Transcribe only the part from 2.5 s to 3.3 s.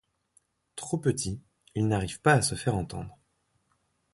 faire entendre.